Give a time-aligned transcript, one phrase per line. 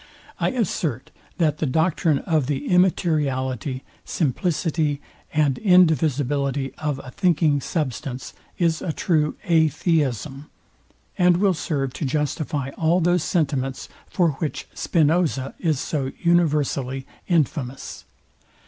[0.39, 4.99] I assert, that the doctrine of the immateriality, simplicity,
[5.31, 10.49] and indivisibility of a thinking substance is a true atheism,
[11.19, 18.05] and will serve to justify all those sentiments, for which Spinoza is so universally infamous.